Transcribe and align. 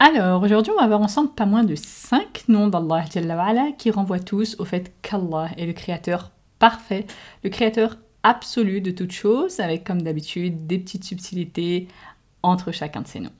Alors 0.00 0.42
aujourd'hui 0.42 0.72
on 0.76 0.80
va 0.80 0.88
voir 0.88 1.00
ensemble 1.00 1.30
pas 1.30 1.46
moins 1.46 1.62
de 1.62 1.76
5 1.76 2.48
noms 2.48 2.66
d'Allah 2.66 3.04
qui 3.78 3.90
renvoient 3.92 4.18
tous 4.18 4.56
au 4.58 4.64
fait 4.64 4.92
qu'Allah 5.02 5.50
est 5.56 5.66
le 5.66 5.72
créateur 5.72 6.32
parfait, 6.58 7.06
le 7.44 7.50
créateur 7.50 7.96
absolu 8.24 8.80
de 8.80 8.90
toutes 8.90 9.12
choses, 9.12 9.60
avec 9.60 9.84
comme 9.84 10.02
d'habitude 10.02 10.66
des 10.66 10.78
petites 10.78 11.04
subtilités 11.04 11.86
entre 12.42 12.72
chacun 12.72 13.02
de 13.02 13.06
ces 13.06 13.20
noms. 13.20 13.30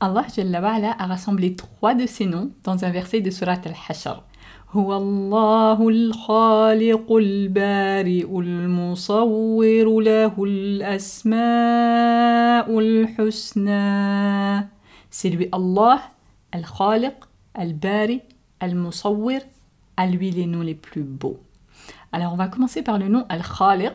Allah 0.00 0.26
a 0.98 1.06
rassemblé 1.06 1.54
trois 1.54 1.94
de 1.94 2.06
ces 2.06 2.26
noms 2.26 2.50
dans 2.64 2.84
un 2.84 2.90
verset 2.90 3.20
de 3.20 3.30
Surat 3.30 3.60
al-Hashr. 3.64 4.22
هو 4.71 4.97
الله 4.97 5.89
الخالق 5.89 7.11
البارئ 7.11 8.39
المصور 8.39 10.01
له 10.01 10.43
الأسماء 10.43 11.39
الحسنى 12.79 14.67
C'est 15.09 15.29
lui 15.29 15.49
Allah, 15.51 15.99
Al-Khaliq, 16.53 17.15
Al-Bari, 17.53 18.21
Al-Musawwir, 18.61 19.41
à 19.97 20.07
lui 20.07 20.31
les 20.31 20.45
noms 20.45 20.61
les 20.61 20.73
plus 20.73 21.03
beaux. 21.03 21.41
Alors 22.13 22.31
on 22.31 22.37
va 22.37 22.47
commencer 22.47 22.81
par 22.81 22.97
le 22.97 23.09
nom 23.09 23.25
Al-Khaliq, 23.27 23.91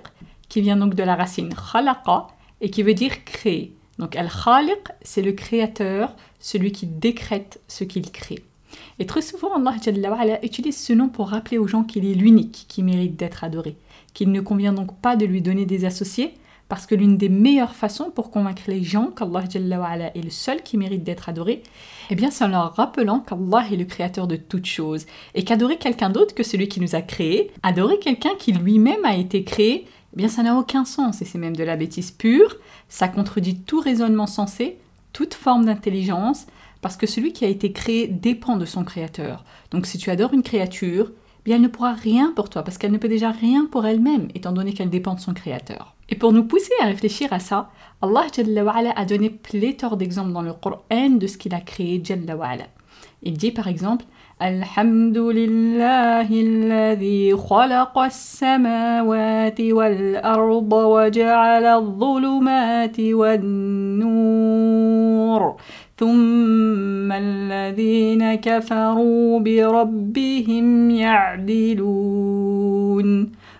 qui 0.51 0.61
vient 0.61 0.77
donc 0.77 0.95
de 0.95 1.03
la 1.03 1.15
racine 1.17 1.55
khalaqa 1.55 2.27
et 2.61 2.69
qui 2.69 2.83
veut 2.83 2.93
dire 2.93 3.25
créer. 3.25 3.75
Donc 3.99 4.15
Al-Khaliq, 4.15 4.93
c'est 5.01 5.23
le 5.23 5.33
créateur, 5.33 6.15
celui 6.39 6.71
qui 6.71 6.87
décrète 6.87 7.63
ce 7.67 7.85
qu'il 7.85 8.13
crée. 8.13 8.45
Et 9.00 9.06
très 9.06 9.22
souvent, 9.22 9.54
Allah 9.54 10.40
utilise 10.44 10.78
ce 10.78 10.94
nom 10.94 11.10
pour 11.10 11.30
rappeler 11.30 11.58
aux 11.58 11.68
gens 11.68 11.84
qu'il 11.84 12.06
est 12.06 12.14
l'unique 12.14 12.66
qui 12.68 12.84
mérite 12.84 13.16
d'être 13.16 13.44
adoré, 13.44 13.76
qu'il 14.14 14.32
ne 14.32 14.42
convient 14.42 14.74
donc 14.74 15.00
pas 15.00 15.16
de 15.16 15.26
lui 15.26 15.42
donner 15.42 15.66
des 15.66 15.86
associés, 15.86 16.34
parce 16.72 16.86
que 16.86 16.96
l'une 16.96 17.18
des 17.18 17.28
meilleures 17.28 17.76
façons 17.76 18.12
pour 18.12 18.32
convaincre 18.32 18.62
les 18.68 18.82
gens 18.82 19.08
qu'Allah 19.08 19.44
est 20.16 20.24
le 20.24 20.30
seul 20.30 20.64
qui 20.64 20.78
mérite 20.78 21.04
d'être 21.04 21.28
adoré, 21.28 21.64
eh 22.10 22.16
bien 22.16 22.32
c'est 22.32 22.46
en 22.46 22.48
leur 22.48 22.74
rappelant 22.76 23.20
qu'Allah 23.20 23.66
est 23.70 23.76
le 23.76 23.84
créateur 23.84 24.26
de 24.26 24.38
toutes 24.38 24.68
choses, 24.68 25.06
et 25.36 25.44
qu'adorer 25.44 25.76
quelqu'un 25.76 26.10
d'autre 26.10 26.34
que 26.34 26.44
celui 26.44 26.70
qui 26.70 26.80
nous 26.80 26.96
a 26.96 27.02
créés, 27.02 27.52
adorer 27.62 28.00
quelqu'un 28.00 28.36
qui 28.40 28.54
lui-même 28.54 29.04
a 29.04 29.18
été 29.18 29.44
créé, 29.44 29.86
eh 30.14 30.16
bien 30.16 30.30
ça 30.30 30.44
n'a 30.44 30.58
aucun 30.58 30.86
sens, 30.86 31.22
et 31.22 31.26
c'est 31.26 31.38
même 31.38 31.58
de 31.58 31.64
la 31.66 31.76
bêtise 31.76 32.12
pure, 32.12 32.56
ça 32.88 33.10
contredit 33.10 33.60
tout 33.60 33.82
raisonnement 33.82 34.28
sensé, 34.28 34.78
toute 35.12 35.34
forme 35.34 35.66
d'intelligence, 35.66 36.48
parce 36.82 36.98
que 36.98 37.08
celui 37.08 37.34
qui 37.34 37.46
a 37.46 37.48
été 37.48 37.72
créé 37.72 38.08
dépend 38.08 38.58
de 38.58 38.66
son 38.66 38.84
créateur. 38.84 39.46
Donc 39.72 39.86
si 39.86 39.98
tu 39.98 40.10
adores 40.10 40.34
une 40.34 40.44
créature, 40.44 41.12
bien 41.46 41.56
elle 41.56 41.62
ne 41.62 41.68
pourra 41.68 41.94
rien 41.94 42.34
pour 42.36 42.50
toi, 42.50 42.64
parce 42.64 42.78
qu'elle 42.78 42.92
ne 42.92 42.98
peut 42.98 43.08
déjà 43.08 43.32
rien 43.32 43.66
pour 43.66 43.86
elle-même, 43.86 44.28
étant 44.36 44.52
donné 44.52 44.74
qu'elle 44.74 44.90
dépend 44.90 45.16
de 45.16 45.20
son 45.20 45.34
créateur. 45.34 45.96
Et 46.10 46.16
pour 46.16 46.34
nous 46.34 46.44
pousser 46.44 46.74
à 46.82 46.86
réfléchir 46.86 47.32
à 47.32 47.40
ça, 47.40 47.72
Allah 48.02 48.28
a 48.96 49.06
donné 49.06 49.30
pléthore 49.30 49.96
d'exemples 49.96 50.34
dans 50.34 50.42
le 50.42 50.54
Coran 50.54 51.10
de 51.10 51.28
ce 51.28 51.38
qu'il 51.38 51.54
a 51.54 51.62
créé. 51.62 52.02
Il 53.24 53.38
dit 53.38 53.52
par 53.52 53.68
exemple 53.68 54.06
الحمد 54.42 55.18
لله 55.18 56.28
الذي 56.32 57.36
خلق 57.38 57.98
السماوات 58.00 59.62
والأرض 59.62 60.74
وجعل 60.74 61.66
الظلمات 61.66 63.00
والنور 63.00 64.22
ثم 65.98 67.12
الذين 67.12 68.36
كفروا 68.36 69.40
بربهم 69.40 70.90
يعدلون 70.90 72.22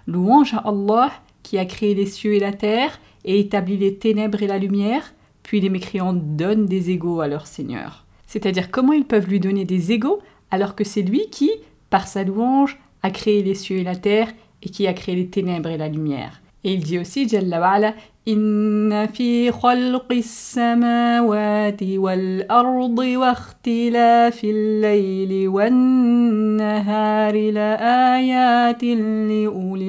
Louange 0.08 0.56
à 0.56 0.64
Allah 0.66 1.12
qui 1.44 1.60
a 1.60 1.66
créé 1.66 1.94
les 1.94 2.08
cieux 2.08 2.34
et 2.34 2.40
la 2.40 2.54
terre 2.54 3.00
et 3.24 3.40
établi 3.40 3.78
les 3.78 3.98
ténèbres 3.98 4.42
et 4.42 4.48
la 4.48 4.58
lumière, 4.58 5.14
puis 5.44 5.62
les 5.62 5.70
mécréants 5.70 6.14
donnent 6.14 6.66
des 6.66 6.90
égaux 6.90 7.22
à 7.22 7.28
leur 7.28 7.46
Seigneur. 7.46 8.08
C'est-à-dire 8.26 8.72
comment 8.72 8.94
ils 8.94 9.06
peuvent 9.06 9.28
lui 9.28 9.40
donner 9.40 9.64
des 9.64 9.92
égaux 9.92 10.20
alors 10.51 10.75
que 10.75 10.85
c'est 10.85 11.03
lui 11.03 11.29
qui, 11.31 11.51
par 11.91 12.07
sa 12.07 12.25
louange, 12.25 12.79
a 13.03 13.11
créé 13.11 13.43
les 13.43 13.55
cieux 13.55 13.79
et 13.79 13.85
la 13.85 13.97
terre 13.97 14.33
et 14.63 14.69
qui 14.69 14.87
a 14.87 14.93
créé 14.95 15.15
les 15.15 15.29
ténèbres 15.29 15.69
et 15.69 15.77
la 15.77 15.89
lumière. 15.89 16.41
Et 16.65 16.73
il 16.75 16.83
dit 16.83 16.99
aussi, 16.99 17.29
Jalla 17.29 17.61
wa'ala, 17.61 17.95
إن 18.29 19.07
في 19.07 19.53
خلق 19.53 20.13
السماوات 20.13 21.83
والأرض 21.83 22.99
واختلاف 22.99 24.45
الليل 24.45 25.49
والنهار 25.49 27.35
لآيات 27.51 28.85
لأولي 28.85 29.89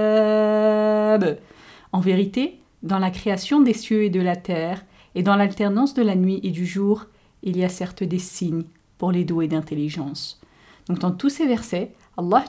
الألباب. 0.00 1.38
En 1.92 2.00
vérité, 2.00 2.58
dans 2.82 2.98
la 2.98 3.10
création 3.10 3.60
des 3.60 3.74
cieux 3.74 4.04
et 4.04 4.10
de 4.10 4.20
la 4.20 4.36
terre, 4.36 4.86
et 5.14 5.22
dans 5.22 5.36
l'alternance 5.36 5.92
de 5.92 6.02
la 6.02 6.14
nuit 6.14 6.40
et 6.42 6.50
du 6.50 6.64
jour, 6.64 7.06
il 7.42 7.58
y 7.58 7.64
a 7.64 7.68
certes 7.68 8.04
des 8.04 8.18
signes 8.18 8.64
pour 9.03 9.11
les 9.11 9.25
doués 9.25 9.49
d'intelligence. 9.49 10.39
Donc 10.87 10.99
dans 10.99 11.11
tous 11.11 11.27
ces 11.27 11.45
versets, 11.45 11.93
Allah 12.15 12.45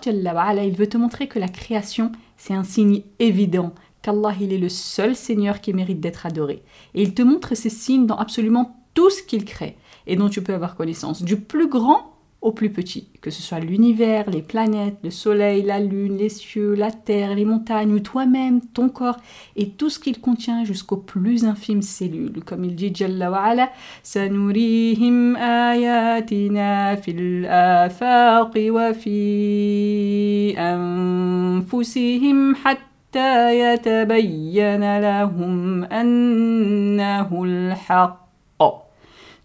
il 0.65 0.77
veut 0.77 0.89
te 0.89 0.97
montrer 0.97 1.27
que 1.27 1.41
la 1.41 1.49
création, 1.49 2.13
c'est 2.37 2.55
un 2.55 2.63
signe 2.63 3.03
évident 3.19 3.75
qu'Allah 4.03 4.37
il 4.41 4.53
est 4.53 4.59
le 4.59 4.69
seul 4.69 5.17
Seigneur 5.17 5.61
qui 5.61 5.73
mérite 5.73 5.99
d'être 5.99 6.27
adoré. 6.27 6.63
Et 6.95 7.03
il 7.03 7.13
te 7.13 7.23
montre 7.23 7.57
ces 7.57 7.71
signes 7.71 8.07
dans 8.07 8.19
absolument 8.19 8.77
tout 8.95 9.11
ce 9.11 9.25
qu'il 9.25 9.45
crée 9.45 9.77
et 10.07 10.15
dont 10.15 10.29
tu 10.29 10.45
peux 10.45 10.55
avoir 10.55 10.77
connaissance, 10.77 11.25
du 11.25 11.41
plus 11.41 11.67
grand 11.67 12.14
au 12.45 12.53
plus 12.53 12.69
petit, 12.69 13.09
que 13.23 13.31
ce 13.31 13.41
soit 13.41 13.59
l'univers, 13.59 14.29
les 14.29 14.43
planètes, 14.43 14.99
le 15.03 15.09
soleil, 15.11 15.63
la 15.63 15.81
lune, 15.81 16.19
les 16.19 16.29
cieux, 16.29 16.75
la 16.75 16.91
terre, 16.91 17.35
les 17.35 17.47
montagnes, 17.47 17.95
ou 17.95 18.01
toi-même, 18.01 18.61
ton 18.61 18.91
corps, 18.91 19.17
et 19.57 19.71
tout 19.71 19.89
ce 19.89 19.99
qu'il 19.99 20.21
contient 20.21 20.63
jusqu'aux 20.63 20.99
plus 20.99 21.47
infimes 21.47 21.81
cellules. 21.81 22.45
Comme 22.45 22.65
il 22.65 22.75
dit 22.75 22.93
Jalla 22.95 23.31
wa 23.31 23.67
Sanurihim 24.03 25.37
ayatina 25.37 26.99
fil 26.99 27.47
afaqi 27.47 28.71
wa 28.71 28.93
fi 28.93 30.55
anfusihim 30.59 32.55
hatta 32.63 33.55
yatabayyana 33.55 35.01
lahum 35.01 35.87
annahu 35.89 37.47
al 37.47 37.77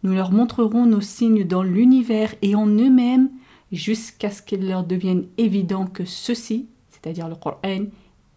nous 0.04 0.14
leur 0.14 0.32
montrerons 0.32 0.86
nos 0.86 1.02
signes 1.02 1.46
dans 1.46 1.64
l'univers 1.64 2.34
et 2.42 2.56
en 2.56 2.68
eux-mêmes 2.68 3.30
jusqu'à 3.72 4.32
ce 4.32 4.42
qu'il 4.42 4.68
leur 4.68 4.84
devienne 4.84 5.26
évident 5.38 5.86
que 5.86 6.06
ceci, 6.06 6.68
c'est-à-dire 6.90 7.28
le 7.28 7.36
Coran, 7.36 7.86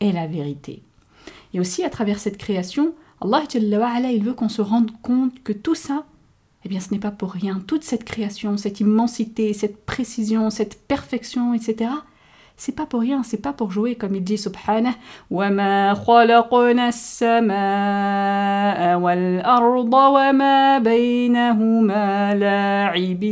est 0.01 0.13
la 0.13 0.27
vérité. 0.27 0.83
Et 1.55 1.61
aussi 1.61 1.85
à 1.85 1.91
travers 1.91 2.19
cette 2.19 2.39
création, 2.39 2.95
Allah 3.21 3.45
il 4.13 4.23
veut 4.25 4.35
qu'on 4.35 4.49
se 4.49 4.63
rende 4.63 4.91
compte 5.03 5.43
que 5.43 5.53
tout 5.53 5.75
ça, 5.75 6.05
eh 6.65 6.69
bien 6.69 6.81
ce 6.81 6.91
n'est 6.91 6.99
pas 6.99 7.11
pour 7.11 7.33
rien. 7.33 7.63
Toute 7.67 7.85
cette 7.85 8.05
création, 8.05 8.57
cette 8.57 8.81
immensité, 8.81 9.53
cette 9.53 9.85
précision, 9.85 10.51
cette 10.51 10.87
perfection, 10.87 11.55
etc., 11.55 11.91
c'est 12.60 12.76
pas 12.76 12.88
pour 12.88 13.02
rien, 13.02 13.22
c'est 13.22 13.42
pas 13.42 13.54
pour 13.54 13.70
jouer, 13.72 13.94
comme 13.94 14.16
il 14.16 14.24
dit 14.24 14.40
subhanah, 14.40 14.96
وَمَا 15.30 15.94
خَلَقْنَا 15.94 16.88
السَّمَاءَ 16.88 17.60
وَالْأَرْضَ 19.00 19.94
وَمَا 19.94 20.80
بَيْنَهُمَا 20.80 22.34
لَاعِبِينَ 22.36 23.28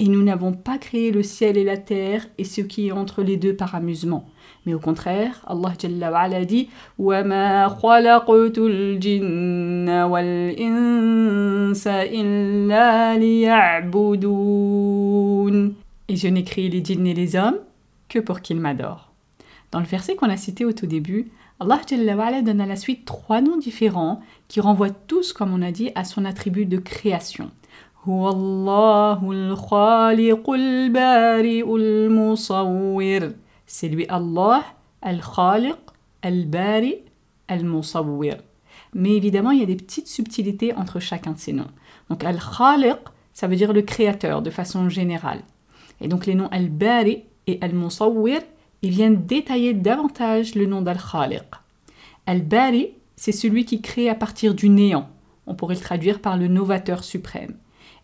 Et 0.00 0.08
nous 0.08 0.22
n'avons 0.24 0.52
pas 0.52 0.78
créé 0.78 1.12
le 1.12 1.22
ciel 1.22 1.56
et 1.56 1.62
la 1.62 1.76
terre 1.76 2.26
et 2.38 2.44
ce 2.44 2.60
qui 2.60 2.88
est 2.88 2.92
entre 2.92 3.22
les 3.22 3.36
deux 3.36 3.54
par 3.54 3.76
amusement. 3.76 4.26
Mais 4.66 4.74
au 4.74 4.80
contraire, 4.80 5.44
Allah 5.46 5.74
Jalla 5.78 6.10
wa 6.10 6.18
ala 6.22 6.44
dit 6.44 6.70
وَمَا 6.98 7.68
خَلَقْتُ 7.68 8.58
الْجِنَّ 8.58 9.88
وَالْإِنسَ 10.10 11.86
إِلَّا 11.86 13.16
لِيَعْبُدُونَ 13.16 14.32
et 16.09 16.15
je 16.15 16.27
n'ai 16.27 16.43
créé 16.43 16.69
les 16.69 16.83
djinns 16.83 17.07
et 17.07 17.13
les 17.13 17.35
hommes 17.35 17.59
que 18.09 18.19
pour 18.19 18.41
qu'ils 18.41 18.59
m'adorent. 18.59 19.11
Dans 19.71 19.79
le 19.79 19.85
verset 19.85 20.15
qu'on 20.15 20.29
a 20.29 20.37
cité 20.37 20.63
au 20.63 20.71
tout 20.71 20.87
début, 20.87 21.31
Allah 21.59 21.81
donne 22.41 22.61
à 22.61 22.65
la 22.65 22.75
suite 22.75 23.05
trois 23.05 23.41
noms 23.41 23.57
différents 23.57 24.21
qui 24.47 24.61
renvoient 24.61 24.91
tous, 24.91 25.33
comme 25.33 25.53
on 25.53 25.61
a 25.61 25.71
dit, 25.71 25.91
à 25.95 26.03
son 26.03 26.23
attribut 26.23 26.65
de 26.65 26.77
création. 26.77 27.51
C'est 28.05 28.11
lui 33.89 34.05
Allah, 34.07 34.63
Al-Khaliq, 35.01 35.75
Al-Bari, 36.21 36.95
Al-Musawwir. 37.47 38.37
Mais 38.93 39.11
évidemment, 39.11 39.51
il 39.51 39.59
y 39.59 39.63
a 39.63 39.65
des 39.65 39.75
petites 39.75 40.07
subtilités 40.07 40.73
entre 40.73 40.99
chacun 40.99 41.31
de 41.31 41.37
ces 41.37 41.53
noms. 41.53 41.67
Donc 42.09 42.23
Al-Khaliq, 42.23 42.97
ça 43.33 43.47
veut 43.47 43.57
dire 43.57 43.73
le 43.73 43.81
créateur 43.81 44.41
de 44.41 44.49
façon 44.49 44.87
générale. 44.87 45.41
Et 46.01 46.07
donc 46.07 46.25
les 46.25 46.35
noms 46.35 46.49
Al-Bari 46.49 47.23
et 47.47 47.57
Al-Musawwir, 47.61 48.41
ils 48.81 48.91
viennent 48.91 49.25
détailler 49.25 49.73
davantage 49.73 50.55
le 50.55 50.65
nom 50.65 50.81
d'Al-Khaliq. 50.81 51.45
Al-Bari, 52.25 52.89
c'est 53.15 53.31
celui 53.31 53.65
qui 53.65 53.81
crée 53.81 54.09
à 54.09 54.15
partir 54.15 54.53
du 54.53 54.69
néant. 54.69 55.09
On 55.47 55.55
pourrait 55.55 55.75
le 55.75 55.81
traduire 55.81 56.19
par 56.19 56.37
le 56.37 56.47
novateur 56.47 57.03
suprême. 57.03 57.55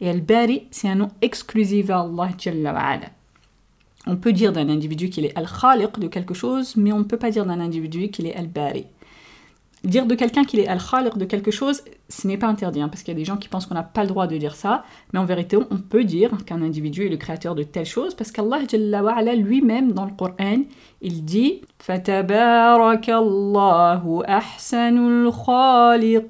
Et 0.02 0.10
Al-Bari, 0.10 0.68
c'est 0.72 0.90
un 0.90 0.96
nom 0.96 1.10
exclusif 1.22 1.90
à 1.90 2.02
Allah. 2.02 2.30
On 4.06 4.18
peut 4.18 4.34
dire 4.34 4.52
d'un 4.52 4.68
individu 4.68 5.10
qu'il 5.10 5.26
est 5.26 5.38
al-khaliq 5.38 5.98
de 5.98 6.08
quelque 6.08 6.34
chose, 6.34 6.76
mais 6.76 6.92
on 6.92 7.00
ne 7.00 7.04
peut 7.06 7.18
pas 7.18 7.32
dire 7.32 7.46
d'un 7.46 7.62
individu 7.62 8.10
qu'il 8.10 8.28
est 8.28 8.36
al-bari. 8.36 8.86
Dire 9.84 10.06
de 10.06 10.16
quelqu'un 10.16 10.46
qu'il 10.46 10.62
est 10.62 10.68
al-khaliq 10.68 11.18
de 11.18 11.26
quelque 11.26 11.52
chose, 11.52 11.84
ce 12.08 12.26
n'est 12.26 12.38
pas 12.38 12.48
interdit, 12.48 12.82
hein, 12.82 12.88
parce 12.88 13.04
qu'il 13.04 13.14
y 13.14 13.18
a 13.18 13.20
des 13.20 13.26
gens 13.26 13.36
qui 13.36 13.50
pensent 13.50 13.66
qu'on 13.66 13.74
n'a 13.74 13.84
pas 13.84 14.04
le 14.04 14.08
droit 14.08 14.28
de 14.28 14.38
dire 14.38 14.56
ça, 14.56 14.86
mais 15.12 15.20
en 15.20 15.26
vérité, 15.26 15.58
on 15.58 15.78
peut 15.78 16.06
dire 16.06 16.32
qu'un 16.46 16.62
individu 16.62 17.06
est 17.06 17.10
le 17.10 17.18
créateur 17.18 17.54
de 17.54 17.64
telle 17.64 17.86
chose, 17.86 18.16
parce 18.16 18.32
qu'Allah 18.32 18.60
lui-même, 19.36 19.92
dans 19.92 20.06
le 20.06 20.12
Coran, 20.12 20.62
il 21.02 21.26
dit 21.26 21.64
«ahsanul 24.28 25.30
khaliqin» 25.46 26.30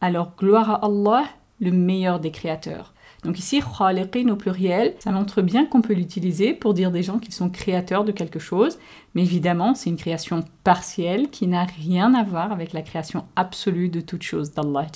Alors, 0.00 0.32
gloire 0.38 0.70
à 0.70 0.86
Allah, 0.86 1.24
le 1.60 1.72
meilleur 1.72 2.20
des 2.20 2.30
créateurs. 2.30 2.94
Donc 3.24 3.38
ici, 3.38 3.60
khaliqin 3.60 4.28
au 4.28 4.36
pluriel, 4.36 4.94
ça 4.98 5.10
montre 5.10 5.42
bien 5.42 5.66
qu'on 5.66 5.82
peut 5.82 5.92
l'utiliser 5.92 6.54
pour 6.54 6.72
dire 6.72 6.90
des 6.90 7.02
gens 7.02 7.18
qui 7.18 7.32
sont 7.32 7.50
créateurs 7.50 8.04
de 8.04 8.12
quelque 8.12 8.38
chose, 8.38 8.78
mais 9.14 9.22
évidemment, 9.22 9.74
c'est 9.74 9.90
une 9.90 9.96
création 9.96 10.42
partielle 10.64 11.28
qui 11.28 11.46
n'a 11.46 11.64
rien 11.64 12.14
à 12.14 12.24
voir 12.24 12.50
avec 12.50 12.72
la 12.72 12.82
création 12.82 13.26
absolue 13.36 13.90
de 13.90 14.00
toute 14.00 14.22
chose 14.22 14.52
d'Allah 14.52 14.86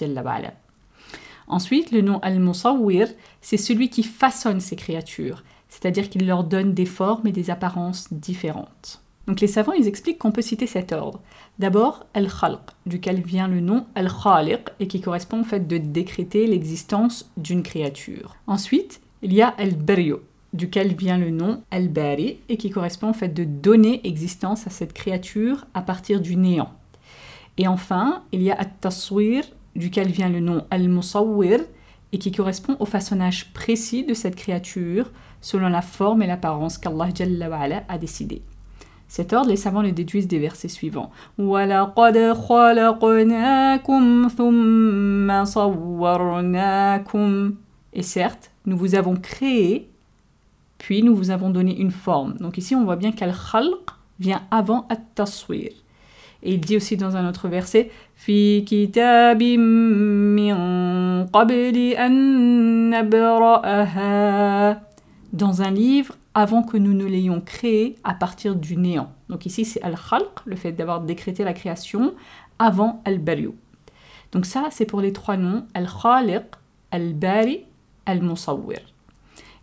Ensuite, 1.47 1.93
le 1.93 2.01
nom 2.01 2.19
al-musawwir, 2.21 3.09
c'est 3.43 3.59
celui 3.59 3.91
qui 3.91 4.03
façonne 4.03 4.61
ces 4.61 4.77
créatures, 4.77 5.45
c'est-à-dire 5.69 6.09
qu'il 6.09 6.27
leur 6.27 6.45
donne 6.45 6.73
des 6.73 6.87
formes 6.87 7.27
et 7.27 7.33
des 7.33 7.51
apparences 7.51 8.11
différentes. 8.11 9.04
Donc 9.27 9.41
les 9.41 9.47
savants, 9.47 9.73
ils 9.73 9.89
expliquent 9.89 10.19
qu'on 10.19 10.33
peut 10.33 10.43
citer 10.43 10.67
cet 10.67 10.93
ordre. 10.93 11.21
D'abord, 11.59 12.07
al-khalq, 12.15 12.61
duquel 12.85 13.23
vient 13.23 13.49
le 13.49 13.61
nom 13.61 13.87
al-khaliq 13.95 14.69
et 14.81 14.87
qui 14.87 15.01
correspond 15.01 15.41
au 15.41 15.45
fait 15.45 15.67
de 15.67 15.79
décréter 15.79 16.47
l'existence 16.47 17.31
d'une 17.37 17.63
créature. 17.63 18.37
Ensuite, 18.47 19.01
il 19.23 19.33
y 19.33 19.41
a 19.41 19.49
al-baryo, 19.49 20.23
duquel 20.53 20.95
vient 20.95 21.17
le 21.17 21.31
nom 21.31 21.63
al-bari 21.71 22.39
et 22.49 22.57
qui 22.59 22.71
correspond 22.71 23.11
au 23.11 23.15
fait 23.15 23.29
de 23.29 23.45
donner 23.45 24.07
existence 24.07 24.67
à 24.67 24.71
cette 24.71 24.93
créature 24.93 25.67
à 25.73 25.81
partir 25.81 26.21
du 26.21 26.37
néant. 26.37 26.73
Et 27.57 27.67
enfin, 27.67 28.25
il 28.33 28.43
y 28.43 28.51
a 28.51 28.55
al-taswir, 28.55 29.45
duquel 29.75 30.09
vient 30.09 30.29
le 30.29 30.41
nom 30.41 30.65
al-musawwir 30.71 31.61
et 32.13 32.19
qui 32.19 32.31
correspond 32.31 32.77
au 32.79 32.85
façonnage 32.85 33.53
précis 33.53 34.05
de 34.05 34.15
cette 34.15 34.37
créature 34.37 35.11
selon 35.41 35.69
la 35.69 35.83
forme 35.83 36.23
et 36.23 36.27
l'apparence 36.27 36.79
qu'Allah 36.79 37.09
a 37.89 37.99
décidé. 37.99 38.43
Cet 39.15 39.33
ordre, 39.33 39.49
les 39.49 39.55
savants 39.55 39.83
le 39.83 39.93
déduisent 39.93 40.27
des 40.27 40.41
versets 40.41 40.67
suivants. 40.67 41.13
Et 47.93 48.03
certes, 48.03 48.51
nous 48.67 48.77
vous 48.77 48.97
avons 48.97 49.15
créé, 49.15 49.89
puis 50.79 51.05
nous 51.05 51.15
vous 51.15 51.31
avons 51.31 51.51
donné 51.51 51.79
une 51.79 51.93
forme. 51.93 52.35
Donc 52.39 52.59
ici, 52.59 52.75
on 52.75 52.83
voit 52.83 52.97
bien 52.97 53.13
qu'al-khalq 53.13 53.89
vient 54.19 54.43
avant 54.51 54.85
at-taswir. 54.89 55.71
Et 56.43 56.55
il 56.55 56.61
dit 56.61 56.77
aussi 56.77 56.97
dans 56.97 57.17
un 57.17 57.29
autre 57.29 57.47
verset 57.47 57.93
Dans 65.33 65.63
un 65.63 65.71
livre 65.71 66.17
avant 66.35 66.63
que 66.63 66.77
nous 66.77 66.93
ne 66.93 67.05
l'ayons 67.05 67.41
créé 67.41 67.97
à 68.05 68.15
partir 68.15 68.57
du 68.57 68.77
néant. 68.77 69.13
Donc 69.29 69.47
ici, 69.47 69.65
c'est 69.65 69.83
al-khalq, 69.83 70.45
le 70.45 70.57
fait 70.57 70.73
d'avoir 70.73 71.01
décrété 71.01 71.45
la 71.45 71.53
création 71.53 72.15
avant 72.59 73.03
al-bari. 73.05 73.49
Donc 74.33 74.47
ça, 74.47 74.69
c'est 74.71 74.87
pour 74.87 75.01
les 75.01 75.13
trois 75.13 75.37
noms, 75.37 75.65
al-khaliq, 75.75 76.45
al-bari, 76.91 77.65
al-musawwir. 78.07 78.81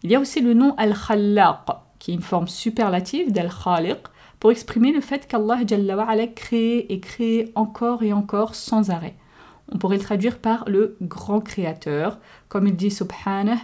Il 0.03 0.11
y 0.11 0.15
a 0.15 0.19
aussi 0.19 0.41
le 0.41 0.53
nom 0.53 0.73
al-khallaq, 0.77 1.65
qui 1.99 2.11
est 2.11 2.15
une 2.15 2.21
forme 2.21 2.47
superlative 2.47 3.31
d'al-khaliq, 3.31 3.99
pour 4.39 4.49
exprimer 4.49 4.91
le 4.91 5.01
fait 5.01 5.27
qu'Allah 5.27 5.59
a 5.59 6.27
créé 6.27 6.91
et 6.91 6.99
créé 6.99 7.51
encore 7.53 8.01
et 8.01 8.11
encore 8.11 8.55
sans 8.55 8.89
arrêt. 8.89 9.13
On 9.73 9.77
pourrait 9.77 9.97
le 9.97 10.03
traduire 10.03 10.37
par 10.37 10.65
le 10.67 10.97
grand 11.01 11.39
créateur. 11.39 12.19
Comme 12.49 12.67
il 12.67 12.75
dit 12.75 12.91
Subhanah, 12.91 13.55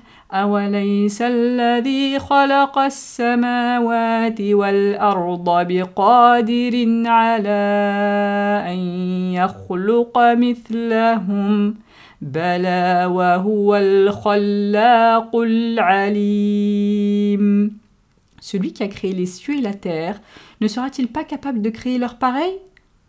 Celui 18.40 18.72
qui 18.72 18.84
a 18.84 18.88
créé 18.88 19.12
les 19.12 19.26
cieux 19.26 19.58
et 19.58 19.62
la 19.62 19.74
terre, 19.74 20.22
ne 20.62 20.70
sera-t-il 20.70 21.10
pas 21.10 21.26
capable 21.26 21.62
de 21.62 21.70
créer 21.70 21.98
leur 21.98 22.16
pareil? 22.18 22.54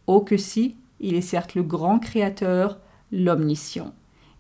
Oh 0.09 0.21
que 0.21 0.37
si, 0.37 0.75
il 0.99 1.15
est 1.15 1.21
certes 1.21 1.55
le 1.55 1.63
grand 1.63 2.01
créateur, 2.01 2.79
l'omniscient. 3.13 3.93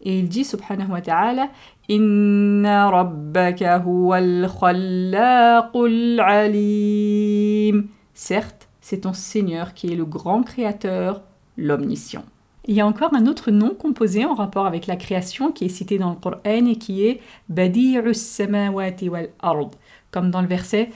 Et 0.03 0.19
il 0.19 0.29
dit, 0.29 0.45
subhanahu 0.45 0.93
wa 0.93 1.01
ta'ala, 1.01 1.49
Inna 1.89 2.91
rabbaka 2.91 3.83
huwal 3.85 4.49
alim. 6.21 7.89
Certes, 8.15 8.69
c'est 8.81 9.01
ton 9.01 9.13
Seigneur 9.13 9.75
qui 9.75 9.93
est 9.93 9.97
le 9.97 10.05
grand 10.05 10.43
créateur, 10.43 11.23
l'omniscient. 11.57 12.25
Il 12.67 12.75
y 12.75 12.83
a 12.83 12.87
encore 12.87 13.15
un 13.15 13.27
autre 13.27 13.51
nom 13.51 13.71
composé 13.71 14.27
en 14.27 14.35
rapport 14.35 14.67
avec 14.67 14.87
la 14.87 14.97
création 14.97 15.53
qui 15.53 15.65
est 15.65 15.71
cité 15.71 15.97
dans 15.97 16.11
le 16.11 16.17
Coran 16.17 16.39
et 16.45 16.77
qui 16.77 17.07
est 17.07 17.21
Badi'us 17.49 18.13
samawati 18.13 19.09
wal 19.09 19.31
ard 19.41 19.71
comme 20.11 20.31
dans 20.31 20.41
le 20.41 20.49
verset. 20.49 20.91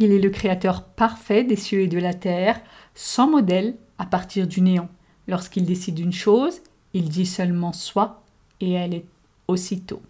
Il 0.00 0.12
est 0.12 0.18
le 0.20 0.30
créateur 0.30 0.84
parfait 0.84 1.44
des 1.44 1.56
cieux 1.56 1.80
et 1.80 1.88
de 1.88 1.98
la 1.98 2.14
terre, 2.14 2.60
sans 2.94 3.28
modèle, 3.28 3.74
à 3.98 4.06
partir 4.06 4.46
du 4.46 4.60
néant. 4.60 4.88
Lorsqu'il 5.26 5.64
décide 5.64 5.98
une 5.98 6.12
chose, 6.12 6.60
il 6.94 7.08
dit 7.08 7.26
seulement 7.26 7.72
soit 7.72 8.22
et 8.60 8.72
elle 8.72 8.94
est 8.94 9.04
aussitôt. 9.48 10.00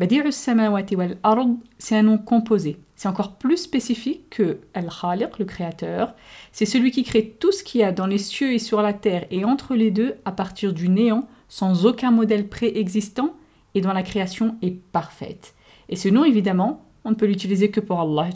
Ard, 0.00 1.46
c'est 1.78 1.96
un 1.96 2.02
nom 2.02 2.18
composé. 2.18 2.78
C'est 2.94 3.08
encore 3.08 3.36
plus 3.36 3.56
spécifique 3.56 4.30
que 4.30 4.58
Al-Khaliq, 4.74 5.38
le 5.40 5.44
créateur. 5.44 6.14
C'est 6.52 6.66
celui 6.66 6.92
qui 6.92 7.02
crée 7.02 7.36
tout 7.40 7.50
ce 7.50 7.64
qu'il 7.64 7.80
y 7.80 7.84
a 7.84 7.90
dans 7.90 8.06
les 8.06 8.18
cieux 8.18 8.52
et 8.52 8.60
sur 8.60 8.80
la 8.80 8.92
terre 8.92 9.26
et 9.32 9.44
entre 9.44 9.74
les 9.74 9.90
deux 9.90 10.14
à 10.24 10.30
partir 10.30 10.72
du 10.72 10.88
néant, 10.88 11.26
sans 11.48 11.84
aucun 11.84 12.12
modèle 12.12 12.48
préexistant 12.48 13.34
et 13.74 13.80
dont 13.80 13.92
la 13.92 14.02
création 14.04 14.56
est 14.62 14.80
parfaite. 14.92 15.54
Et 15.88 15.96
ce 15.96 16.08
nom, 16.08 16.24
évidemment, 16.24 16.84
on 17.04 17.10
ne 17.10 17.16
peut 17.16 17.26
l'utiliser 17.26 17.70
que 17.70 17.80
pour 17.80 18.00
Allah. 18.00 18.28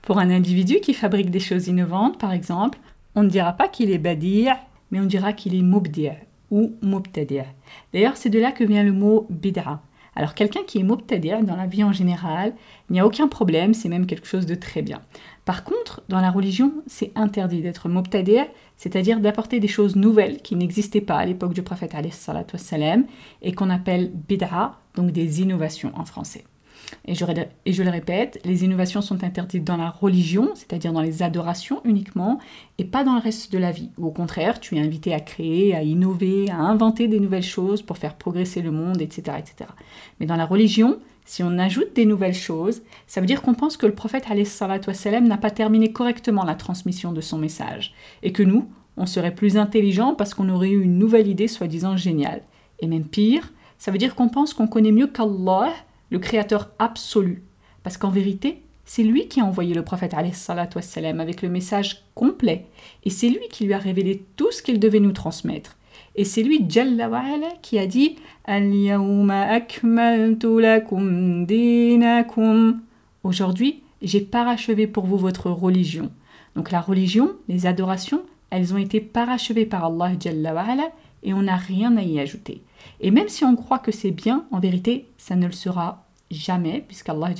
Pour 0.00 0.18
un 0.18 0.30
individu 0.30 0.80
qui 0.80 0.94
fabrique 0.94 1.30
des 1.30 1.40
choses 1.40 1.68
innovantes, 1.68 2.18
par 2.18 2.32
exemple, 2.32 2.78
on 3.14 3.22
ne 3.22 3.28
dira 3.28 3.52
pas 3.52 3.68
qu'il 3.68 3.90
est 3.90 3.98
badi', 3.98 4.48
mais 4.90 5.00
on 5.00 5.06
dira 5.06 5.34
qu'il 5.34 5.54
est 5.54 5.62
mubdi' 5.62 6.12
ou 6.50 6.72
mubtadi'. 6.82 7.44
D'ailleurs, 7.92 8.16
c'est 8.16 8.30
de 8.30 8.38
là 8.38 8.52
que 8.52 8.64
vient 8.64 8.84
le 8.84 8.92
mot 8.92 9.26
bid'a. 9.28 9.82
Alors 10.14 10.34
quelqu'un 10.34 10.62
qui 10.66 10.78
est 10.78 10.82
mubtadi' 10.82 11.42
dans 11.42 11.56
la 11.56 11.66
vie 11.66 11.84
en 11.84 11.92
général, 11.92 12.52
il 12.90 12.94
n'y 12.94 13.00
a 13.00 13.06
aucun 13.06 13.28
problème, 13.28 13.72
c'est 13.72 13.88
même 13.88 14.06
quelque 14.06 14.26
chose 14.26 14.44
de 14.44 14.54
très 14.54 14.82
bien. 14.82 15.00
Par 15.44 15.64
contre, 15.64 16.02
dans 16.08 16.20
la 16.20 16.30
religion, 16.30 16.72
c'est 16.86 17.12
interdit 17.14 17.62
d'être 17.62 17.88
mubtadi', 17.88 18.44
c'est-à-dire 18.76 19.20
d'apporter 19.20 19.58
des 19.58 19.68
choses 19.68 19.96
nouvelles 19.96 20.42
qui 20.42 20.54
n'existaient 20.54 21.00
pas 21.00 21.16
à 21.16 21.26
l'époque 21.26 21.54
du 21.54 21.62
prophète 21.62 21.96
et 23.42 23.52
qu'on 23.52 23.70
appelle 23.70 24.10
bid'a, 24.28 24.78
donc 24.94 25.12
des 25.12 25.40
innovations 25.40 25.92
en 25.94 26.04
français. 26.04 26.44
Et 27.06 27.14
je, 27.14 27.24
le 27.82 27.90
répète, 27.90 28.40
les 28.44 28.64
innovations 28.64 29.00
sont 29.00 29.24
interdites 29.24 29.64
dans 29.64 29.76
la 29.76 29.90
religion, 29.90 30.50
c'est-à-dire 30.54 30.92
dans 30.92 31.00
les 31.00 31.22
adorations 31.22 31.80
uniquement, 31.84 32.38
et 32.78 32.84
pas 32.84 33.04
dans 33.04 33.14
le 33.14 33.20
reste 33.20 33.52
de 33.52 33.58
la 33.58 33.72
vie. 33.72 33.90
Ou 33.98 34.06
au 34.06 34.10
contraire, 34.10 34.60
tu 34.60 34.76
es 34.76 34.80
invité 34.80 35.14
à 35.14 35.20
créer, 35.20 35.74
à 35.74 35.82
innover, 35.82 36.50
à 36.50 36.56
inventer 36.56 37.08
des 37.08 37.20
nouvelles 37.20 37.42
choses 37.42 37.82
pour 37.82 37.98
faire 37.98 38.14
progresser 38.14 38.62
le 38.62 38.70
monde, 38.70 39.00
etc. 39.00 39.36
etc. 39.38 39.70
Mais 40.20 40.26
dans 40.26 40.36
la 40.36 40.46
religion, 40.46 40.98
si 41.24 41.42
on 41.42 41.58
ajoute 41.58 41.94
des 41.94 42.04
nouvelles 42.04 42.34
choses, 42.34 42.82
ça 43.06 43.20
veut 43.20 43.26
dire 43.26 43.42
qu'on 43.42 43.54
pense 43.54 43.76
que 43.76 43.86
le 43.86 43.94
prophète 43.94 44.26
n'a 44.28 45.36
pas 45.36 45.50
terminé 45.50 45.92
correctement 45.92 46.44
la 46.44 46.54
transmission 46.54 47.12
de 47.12 47.20
son 47.20 47.38
message, 47.38 47.94
et 48.22 48.32
que 48.32 48.42
nous, 48.42 48.68
on 48.96 49.06
serait 49.06 49.34
plus 49.34 49.56
intelligent 49.56 50.14
parce 50.14 50.34
qu'on 50.34 50.48
aurait 50.48 50.70
eu 50.70 50.82
une 50.82 50.98
nouvelle 50.98 51.28
idée 51.28 51.48
soi-disant 51.48 51.96
géniale. 51.96 52.42
Et 52.80 52.86
même 52.86 53.04
pire, 53.04 53.52
ça 53.78 53.90
veut 53.90 53.98
dire 53.98 54.14
qu'on 54.14 54.28
pense 54.28 54.52
qu'on 54.52 54.66
connaît 54.66 54.92
mieux 54.92 55.06
qu'Allah 55.06 55.72
le 56.12 56.18
Créateur 56.18 56.70
absolu. 56.78 57.42
Parce 57.82 57.96
qu'en 57.96 58.10
vérité, 58.10 58.62
c'est 58.84 59.02
lui 59.02 59.28
qui 59.28 59.40
a 59.40 59.44
envoyé 59.44 59.74
le 59.74 59.82
prophète 59.82 60.14
wassalam, 60.14 61.20
avec 61.20 61.40
le 61.40 61.48
message 61.48 62.04
complet. 62.14 62.66
Et 63.04 63.10
c'est 63.10 63.30
lui 63.30 63.48
qui 63.50 63.64
lui 63.64 63.72
a 63.72 63.78
révélé 63.78 64.22
tout 64.36 64.52
ce 64.52 64.62
qu'il 64.62 64.78
devait 64.78 65.00
nous 65.00 65.12
transmettre. 65.12 65.78
Et 66.14 66.24
c'est 66.24 66.42
lui, 66.42 66.66
Jalla 66.68 67.08
qui 67.62 67.78
a 67.78 67.86
dit 67.86 68.16
Aujourd'hui, 73.24 73.82
j'ai 74.02 74.20
parachevé 74.20 74.86
pour 74.86 75.06
vous 75.06 75.16
votre 75.16 75.50
religion. 75.50 76.10
Donc 76.54 76.70
la 76.70 76.82
religion, 76.82 77.32
les 77.48 77.64
adorations, 77.64 78.22
elles 78.50 78.74
ont 78.74 78.78
été 78.78 79.00
parachevées 79.00 79.64
par 79.64 79.86
Allah 79.86 80.12
Jalla 80.20 80.92
et 81.22 81.32
on 81.32 81.42
n'a 81.42 81.56
rien 81.56 81.96
à 81.96 82.02
y 82.02 82.20
ajouter. 82.20 82.60
Et 83.00 83.10
même 83.10 83.28
si 83.28 83.44
on 83.44 83.56
croit 83.56 83.78
que 83.78 83.92
c'est 83.92 84.10
bien, 84.10 84.44
en 84.50 84.60
vérité, 84.60 85.08
ça 85.18 85.36
ne 85.36 85.46
le 85.46 85.52
sera 85.52 86.04
jamais, 86.30 86.84
puisqu'Allah 86.86 87.34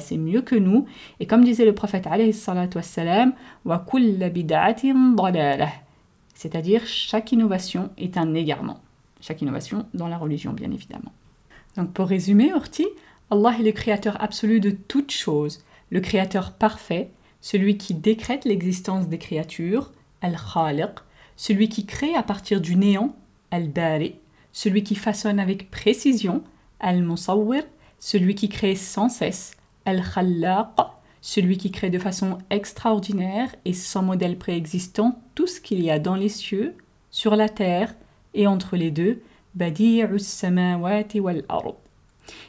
c'est 0.00 0.16
mieux 0.16 0.42
que 0.42 0.54
nous. 0.54 0.86
Et 1.20 1.26
comme 1.26 1.44
disait 1.44 1.64
le 1.64 1.74
prophète 1.74 2.08
c'est-à-dire 6.34 6.86
chaque 6.86 7.32
innovation 7.32 7.90
est 7.96 8.18
un 8.18 8.34
égarement. 8.34 8.80
Chaque 9.20 9.40
innovation 9.40 9.86
dans 9.94 10.08
la 10.08 10.18
religion, 10.18 10.52
bien 10.52 10.70
évidemment. 10.70 11.12
Donc 11.76 11.92
pour 11.92 12.06
résumer, 12.06 12.52
Orti, 12.52 12.86
Allah 13.30 13.56
est 13.58 13.62
le 13.62 13.72
créateur 13.72 14.22
absolu 14.22 14.60
de 14.60 14.70
toutes 14.70 15.10
choses, 15.10 15.64
le 15.90 16.00
créateur 16.00 16.52
parfait, 16.52 17.10
celui 17.40 17.78
qui 17.78 17.94
décrète 17.94 18.44
l'existence 18.44 19.08
des 19.08 19.18
créatures, 19.18 19.92
Al-Khaliq, 20.20 21.00
celui 21.36 21.68
qui 21.68 21.86
crée 21.86 22.14
à 22.14 22.22
partir 22.22 22.60
du 22.60 22.76
néant, 22.76 23.16
Al-Bari, 23.50 24.16
celui 24.54 24.84
qui 24.84 24.94
façonne 24.94 25.40
avec 25.40 25.70
précision, 25.70 26.42
Al-Musawwir, 26.80 27.64
celui 27.98 28.34
qui 28.34 28.48
crée 28.48 28.76
sans 28.76 29.10
cesse, 29.10 29.56
Al-Khallaq, 29.84 30.68
celui 31.20 31.58
qui 31.58 31.70
crée 31.70 31.90
de 31.90 31.98
façon 31.98 32.38
extraordinaire 32.50 33.54
et 33.64 33.72
sans 33.72 34.02
modèle 34.02 34.38
préexistant 34.38 35.18
tout 35.34 35.48
ce 35.48 35.60
qu'il 35.60 35.82
y 35.82 35.90
a 35.90 35.98
dans 35.98 36.14
les 36.14 36.28
cieux, 36.28 36.76
sur 37.10 37.34
la 37.36 37.48
terre 37.48 37.94
et 38.32 38.46
entre 38.46 38.76
les 38.76 38.90
deux, 38.90 39.22
samawati 40.18 41.20
wal 41.20 41.44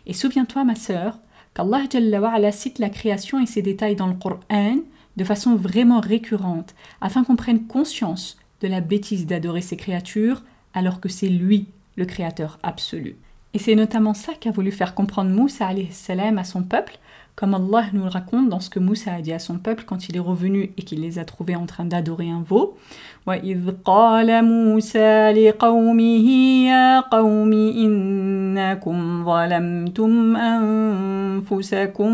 Et 0.05 0.13
souviens-toi, 0.13 0.63
ma 0.63 0.75
sœur, 0.75 1.19
qu'Allah 1.55 2.51
cite 2.51 2.79
la 2.79 2.89
création 2.89 3.39
et 3.39 3.45
ses 3.47 3.62
détails 3.63 3.95
dans 3.95 4.07
le 4.07 4.15
Coran 4.15 4.77
de 5.17 5.24
façon 5.24 5.55
vraiment 5.55 6.01
récurrente, 6.01 6.75
afin 7.01 7.24
qu'on 7.24 7.35
prenne 7.35 7.65
conscience 7.65 8.38
de 8.62 8.67
la 8.67 8.81
bêtise 8.81 9.25
d'adorer 9.25 9.62
ces 9.62 9.77
créatures 9.77 10.43
alors 10.74 11.00
que 11.00 11.09
c'est 11.09 11.29
lui 11.29 11.67
le 11.97 12.04
créateur 12.04 12.59
absolu. 12.62 13.16
Et 13.52 13.59
c'est 13.59 13.75
notamment 13.75 14.14
ça 14.14 14.33
qu'a 14.38 14.52
voulu 14.52 14.71
faire 14.71 14.95
comprendre 14.95 15.30
Moussa 15.30 15.71
salam 15.90 16.38
à 16.38 16.45
son 16.45 16.62
peuple, 16.62 16.99
comme 17.35 17.54
Allah 17.54 17.87
nous 17.92 18.02
le 18.02 18.09
raconte 18.09 18.49
dans 18.49 18.61
ce 18.61 18.71
que 18.71 18.78
Moussa 18.78 19.14
a 19.14 19.23
dit 19.23 19.33
à 19.33 19.38
son 19.38 19.59
peuple 19.59 19.85
quand 19.87 20.09
il 20.09 20.16
est 20.16 20.21
revenu 20.21 20.73
et 20.76 20.83
qu'il 20.83 21.00
les 21.00 21.19
a 21.19 21.25
trouvés 21.25 21.57
en 21.57 21.66
train 21.66 21.85
d'adorer 21.85 22.30
un 22.30 22.42
veau. 22.42 22.76
وَإِذْ 23.26 23.71
قَالَ 23.85 24.45
مُوسَى 24.45 25.33
لِقَوْمِهِ 25.33 26.26
يَا 26.69 27.00
قَوْمِ 27.00 27.52
إِنَّكُمْ 27.52 29.25
ظَلَمْتُمْ 29.25 30.37
أَنفُسَكُمْ 30.37 32.12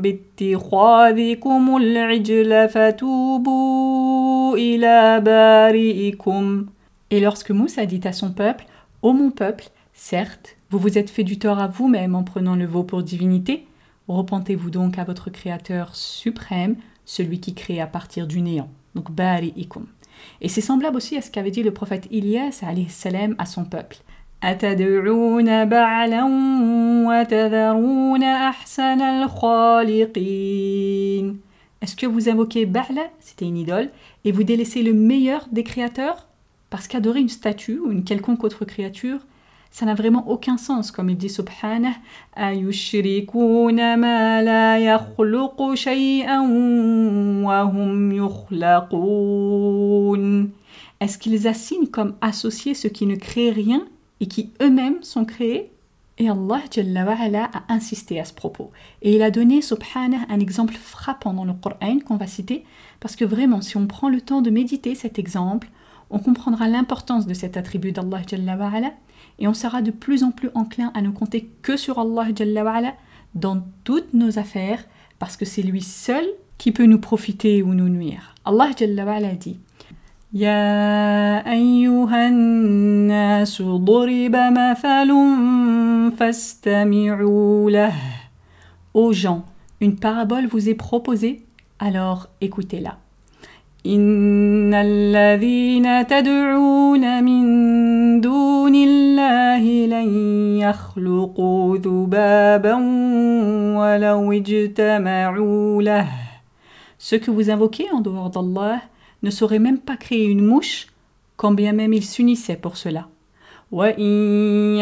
بِاتِّخَاذِكُمُ 0.00 1.76
الْعِجْلَ 1.76 2.68
فَتُوبُوا 2.68 4.56
إِلَى 4.56 5.20
بَارِئِكُمْ 5.20 6.66
Et 7.10 7.20
lorsque 7.20 7.50
Moussa 7.50 7.86
dit 7.86 8.00
à 8.04 8.12
son 8.12 8.30
peuple, 8.30 8.64
Ô 9.01 9.13
mon 9.13 9.31
peuple, 9.31 9.69
certes, 9.93 10.57
vous 10.69 10.77
vous 10.77 10.99
êtes 10.99 11.09
fait 11.09 11.23
du 11.23 11.39
tort 11.39 11.57
à 11.57 11.65
vous-même 11.65 12.13
en 12.13 12.21
prenant 12.21 12.55
le 12.55 12.67
veau 12.67 12.83
pour 12.83 13.01
divinité, 13.01 13.65
repentez-vous 14.07 14.69
donc 14.69 14.99
à 14.99 15.03
votre 15.03 15.31
Créateur 15.31 15.95
suprême, 15.95 16.75
celui 17.03 17.39
qui 17.39 17.55
crée 17.55 17.81
à 17.81 17.87
partir 17.87 18.27
du 18.27 18.41
néant. 18.41 18.69
Donc 18.93 19.07
ikum. 19.55 19.87
Et 20.39 20.49
c'est 20.49 20.61
semblable 20.61 20.97
aussi 20.97 21.17
à 21.17 21.23
ce 21.23 21.31
qu'avait 21.31 21.49
dit 21.49 21.63
le 21.63 21.73
prophète 21.73 22.09
Ilyas 22.11 22.61
salam 22.89 23.33
à 23.39 23.47
son 23.47 23.65
peuple. 23.65 23.97
Est-ce 24.43 24.75
que 31.95 32.05
vous 32.05 32.29
invoquez 32.29 32.67
Ba'la, 32.67 33.09
c'était 33.19 33.45
une 33.45 33.57
idole, 33.57 33.89
et 34.25 34.31
vous 34.31 34.43
délaissez 34.43 34.83
le 34.83 34.93
meilleur 34.93 35.47
des 35.51 35.63
créateurs? 35.63 36.27
Parce 36.71 36.87
qu'adorer 36.87 37.19
une 37.19 37.29
statue 37.29 37.77
ou 37.77 37.91
une 37.91 38.03
quelconque 38.03 38.43
autre 38.43 38.65
créature, 38.65 39.19
ça 39.71 39.85
n'a 39.85 39.93
vraiment 39.93 40.27
aucun 40.29 40.57
sens, 40.57 40.89
comme 40.89 41.09
il 41.09 41.17
dit 41.17 41.29
Subhanah, 41.29 41.93
Est-ce 50.99 51.17
qu'ils 51.17 51.47
assignent 51.47 51.87
comme 51.87 52.15
associés 52.21 52.73
ceux 52.73 52.89
qui 52.89 53.05
ne 53.05 53.15
créent 53.15 53.51
rien 53.51 53.85
et 54.19 54.27
qui 54.27 54.51
eux-mêmes 54.61 55.03
sont 55.03 55.25
créés? 55.25 55.71
Et 56.17 56.29
Allah 56.29 57.49
a 57.53 57.73
insisté 57.73 58.19
à 58.19 58.25
ce 58.25 58.33
propos. 58.33 58.71
Et 59.01 59.15
il 59.15 59.23
a 59.23 59.31
donné, 59.31 59.61
subhanah, 59.61 60.25
un 60.29 60.39
exemple 60.39 60.75
frappant 60.75 61.33
dans 61.33 61.45
le 61.45 61.53
Coran 61.53 61.99
qu'on 62.05 62.17
va 62.17 62.27
citer, 62.27 62.63
parce 62.99 63.15
que 63.15 63.25
vraiment, 63.25 63.61
si 63.61 63.75
on 63.75 63.87
prend 63.87 64.07
le 64.07 64.21
temps 64.21 64.41
de 64.41 64.51
méditer 64.51 64.95
cet 64.95 65.17
exemple, 65.17 65.69
on 66.10 66.18
comprendra 66.18 66.68
l'importance 66.68 67.26
de 67.26 67.34
cet 67.34 67.56
attribut 67.56 67.92
d'Allah 67.92 68.22
et 69.38 69.48
on 69.48 69.54
sera 69.54 69.82
de 69.82 69.90
plus 69.90 70.22
en 70.22 70.30
plus 70.30 70.50
enclin 70.54 70.92
à 70.94 71.02
ne 71.02 71.10
compter 71.10 71.50
que 71.62 71.76
sur 71.76 71.98
Allah 71.98 72.26
dans 73.34 73.62
toutes 73.84 74.14
nos 74.14 74.38
affaires 74.38 74.84
parce 75.18 75.36
que 75.36 75.44
c'est 75.44 75.62
lui 75.62 75.82
seul 75.82 76.24
qui 76.58 76.72
peut 76.72 76.86
nous 76.86 77.00
profiter 77.00 77.62
ou 77.62 77.74
nous 77.74 77.88
nuire. 77.88 78.34
Allah 78.44 78.70
dit 79.38 79.58
يا 80.34 81.52
أيها 81.52 82.28
الناس 82.28 83.62
ضرب 83.62 84.36
مثل 84.36 85.10
فاستمعوا 86.18 87.70
له 87.70 87.94
Aux 88.94 89.12
gens, 89.12 89.44
une 89.80 89.96
parabole 89.96 90.46
vous 90.46 90.68
est 90.68 90.74
proposée, 90.74 91.44
alors 91.78 92.28
écoutez-la. 92.40 92.98
إن 93.85 94.73
الذين 94.73 96.07
تدعون 96.07 97.23
من 97.23 98.21
دون 98.21 98.75
الله 98.75 99.63
لن 99.85 100.09
يخلقوا 100.61 101.77
ذبابا 101.77 102.73
ولو 103.77 104.31
اجتمعوا 104.31 105.81
له 105.81 106.07
Ce 106.99 107.15
que 107.15 107.31
vous 107.31 107.49
invoquez 107.49 107.87
en 107.91 108.01
dehors 108.01 108.29
d'Allah 108.29 108.81
ne 109.23 109.31
sauraient 109.31 109.57
même 109.57 109.79
pas 109.79 109.97
créer 109.97 110.25
une 110.25 110.45
mouche, 110.45 110.85
quand 111.35 111.51
bien 111.51 111.73
même 111.73 111.93
ils 111.93 112.05
s'unissaient 112.05 112.57
pour 112.57 112.77
cela. 112.77 113.07
وإن 113.71 114.77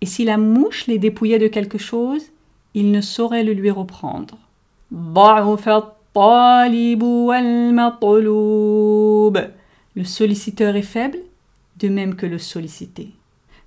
et 0.00 0.06
si 0.06 0.24
la 0.24 0.36
mouche 0.36 0.86
les 0.86 0.98
dépouillait 0.98 1.38
de 1.38 1.48
quelque 1.48 1.78
chose, 1.78 2.22
il 2.74 2.90
ne 2.90 3.00
saurait 3.00 3.44
le 3.44 3.52
lui 3.52 3.70
reprendre. 3.70 4.38
Le 9.96 10.04
solliciteur 10.04 10.76
est 10.76 10.82
faible, 10.82 11.18
de 11.78 11.88
même 11.88 12.14
que 12.14 12.26
le 12.26 12.38
solliciter. 12.38 13.10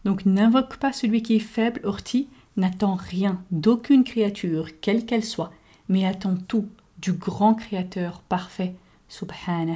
Donc 0.05 0.25
n'invoque 0.25 0.77
pas 0.77 0.93
celui 0.93 1.21
qui 1.21 1.35
est 1.35 1.39
faible, 1.39 1.81
orti, 1.83 2.27
n'attend 2.57 2.95
rien 2.95 3.41
d'aucune 3.51 4.03
créature, 4.03 4.67
quelle 4.81 5.05
qu'elle 5.05 5.23
soit, 5.23 5.51
mais 5.89 6.05
attend 6.05 6.35
tout 6.47 6.67
du 6.99 7.13
grand 7.13 7.53
Créateur 7.55 8.21
parfait, 8.21 8.73
subhanah. 9.09 9.73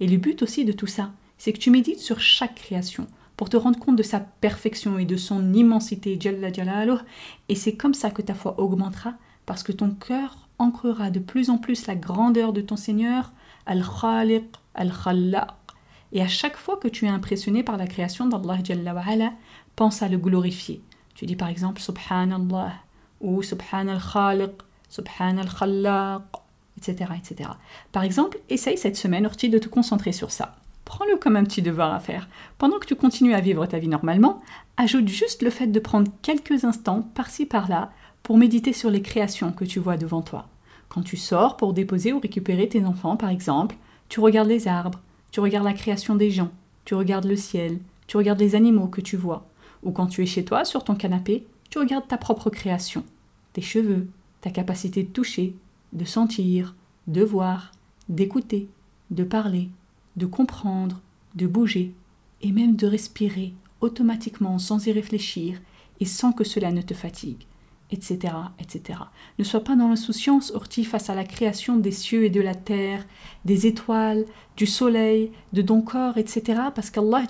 Et 0.00 0.06
le 0.06 0.16
but 0.16 0.42
aussi 0.42 0.64
de 0.64 0.72
tout 0.72 0.86
ça, 0.86 1.10
c'est 1.38 1.52
que 1.52 1.58
tu 1.58 1.70
médites 1.70 2.00
sur 2.00 2.20
chaque 2.20 2.56
création 2.56 3.06
pour 3.38 3.48
te 3.48 3.56
rendre 3.56 3.78
compte 3.78 3.94
de 3.96 4.02
sa 4.02 4.18
perfection 4.18 4.98
et 4.98 5.04
de 5.04 5.16
son 5.16 5.54
immensité, 5.54 6.18
et 7.48 7.54
c'est 7.54 7.76
comme 7.76 7.94
ça 7.94 8.10
que 8.10 8.20
ta 8.20 8.34
foi 8.34 8.58
augmentera, 8.58 9.14
parce 9.46 9.62
que 9.62 9.70
ton 9.70 9.92
cœur 9.92 10.48
ancrera 10.58 11.10
de 11.10 11.20
plus 11.20 11.48
en 11.48 11.56
plus 11.56 11.86
la 11.86 11.94
grandeur 11.94 12.52
de 12.52 12.60
ton 12.60 12.74
Seigneur, 12.74 13.32
Al-Khaliq, 13.64 14.44
Al-Khallaq. 14.74 15.54
Et 16.10 16.20
à 16.20 16.26
chaque 16.26 16.56
fois 16.56 16.78
que 16.78 16.88
tu 16.88 17.06
es 17.06 17.08
impressionné 17.08 17.62
par 17.62 17.76
la 17.76 17.86
création 17.86 18.26
d'Allah 18.26 18.58
pense 19.76 20.02
à 20.02 20.08
le 20.08 20.18
glorifier. 20.18 20.82
Tu 21.14 21.24
dis 21.24 21.36
par 21.36 21.48
exemple 21.48 21.80
Subhanallah 21.80 22.72
ou 23.20 23.44
Subhan 23.44 23.86
al-Khaliq, 23.86 24.50
Subhan 24.88 25.38
al-Khallaq, 25.38 26.22
etc., 26.76 27.12
etc. 27.16 27.50
Par 27.92 28.02
exemple, 28.02 28.40
essaye 28.48 28.78
cette 28.78 28.96
semaine, 28.96 29.26
Orti, 29.26 29.48
de 29.48 29.58
te 29.58 29.68
concentrer 29.68 30.10
sur 30.10 30.32
ça. 30.32 30.56
Prends-le 30.88 31.18
comme 31.18 31.36
un 31.36 31.44
petit 31.44 31.60
devoir 31.60 31.92
à 31.92 32.00
faire. 32.00 32.30
Pendant 32.56 32.78
que 32.78 32.86
tu 32.86 32.96
continues 32.96 33.34
à 33.34 33.42
vivre 33.42 33.66
ta 33.66 33.78
vie 33.78 33.88
normalement, 33.88 34.40
ajoute 34.78 35.06
juste 35.06 35.42
le 35.42 35.50
fait 35.50 35.66
de 35.66 35.80
prendre 35.80 36.10
quelques 36.22 36.64
instants 36.64 37.02
par-ci 37.14 37.44
par-là 37.44 37.92
pour 38.22 38.38
méditer 38.38 38.72
sur 38.72 38.88
les 38.88 39.02
créations 39.02 39.52
que 39.52 39.66
tu 39.66 39.80
vois 39.80 39.98
devant 39.98 40.22
toi. 40.22 40.48
Quand 40.88 41.02
tu 41.02 41.18
sors 41.18 41.58
pour 41.58 41.74
déposer 41.74 42.14
ou 42.14 42.20
récupérer 42.20 42.70
tes 42.70 42.86
enfants, 42.86 43.18
par 43.18 43.28
exemple, 43.28 43.76
tu 44.08 44.20
regardes 44.20 44.48
les 44.48 44.66
arbres, 44.66 44.98
tu 45.30 45.40
regardes 45.40 45.66
la 45.66 45.74
création 45.74 46.14
des 46.14 46.30
gens, 46.30 46.50
tu 46.86 46.94
regardes 46.94 47.26
le 47.26 47.36
ciel, 47.36 47.80
tu 48.06 48.16
regardes 48.16 48.40
les 48.40 48.54
animaux 48.54 48.86
que 48.86 49.02
tu 49.02 49.18
vois. 49.18 49.46
Ou 49.82 49.92
quand 49.92 50.06
tu 50.06 50.22
es 50.22 50.26
chez 50.26 50.46
toi, 50.46 50.64
sur 50.64 50.84
ton 50.84 50.94
canapé, 50.94 51.46
tu 51.68 51.78
regardes 51.78 52.08
ta 52.08 52.16
propre 52.16 52.48
création, 52.48 53.04
tes 53.52 53.60
cheveux, 53.60 54.08
ta 54.40 54.48
capacité 54.48 55.02
de 55.02 55.12
toucher, 55.12 55.54
de 55.92 56.06
sentir, 56.06 56.74
de 57.08 57.22
voir, 57.22 57.72
d'écouter, 58.08 58.70
de 59.10 59.22
parler, 59.22 59.68
de 60.18 60.26
comprendre, 60.26 61.00
de 61.34 61.46
bouger, 61.46 61.94
et 62.42 62.52
même 62.52 62.76
de 62.76 62.86
respirer 62.86 63.54
automatiquement 63.80 64.58
sans 64.58 64.86
y 64.86 64.92
réfléchir 64.92 65.60
et 66.00 66.04
sans 66.04 66.32
que 66.32 66.44
cela 66.44 66.70
ne 66.70 66.82
te 66.82 66.94
fatigue, 66.94 67.46
etc. 67.90 68.34
etc. 68.60 69.00
Ne 69.38 69.44
sois 69.44 69.64
pas 69.64 69.76
dans 69.76 69.88
l'insouciance, 69.88 70.52
Orti, 70.52 70.84
face 70.84 71.10
à 71.10 71.14
la 71.14 71.24
création 71.24 71.76
des 71.76 71.92
cieux 71.92 72.24
et 72.24 72.30
de 72.30 72.40
la 72.40 72.54
terre, 72.54 73.06
des 73.44 73.66
étoiles, 73.66 74.24
du 74.56 74.66
soleil, 74.66 75.32
de 75.52 75.62
ton 75.62 75.80
corps, 75.80 76.18
etc. 76.18 76.60
Parce 76.74 76.90
qu'Allah, 76.90 77.24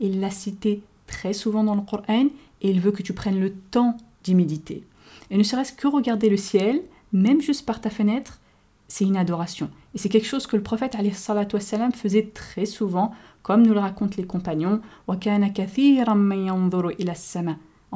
il 0.00 0.20
l'a 0.20 0.30
cité 0.30 0.82
très 1.06 1.32
souvent 1.32 1.64
dans 1.64 1.74
le 1.74 1.82
Coran 1.82 2.26
et 2.62 2.70
il 2.70 2.80
veut 2.80 2.92
que 2.92 3.02
tu 3.02 3.12
prennes 3.12 3.40
le 3.40 3.52
temps 3.52 3.96
d'y 4.24 4.34
méditer. 4.34 4.84
Et 5.30 5.36
ne 5.36 5.42
serait-ce 5.42 5.72
que 5.72 5.88
regarder 5.88 6.28
le 6.28 6.36
ciel, 6.36 6.82
même 7.12 7.40
juste 7.40 7.66
par 7.66 7.80
ta 7.80 7.90
fenêtre, 7.90 8.39
c'est 8.90 9.04
une 9.04 9.16
adoration. 9.16 9.70
Et 9.94 9.98
c'est 9.98 10.08
quelque 10.08 10.26
chose 10.26 10.48
que 10.48 10.56
le 10.56 10.62
prophète 10.62 10.96
wassalam, 10.98 11.92
faisait 11.92 12.30
très 12.34 12.66
souvent, 12.66 13.12
comme 13.42 13.64
nous 13.64 13.72
le 13.72 13.78
racontent 13.78 14.16
les 14.18 14.26
compagnons. 14.26 14.80
En 15.06 15.16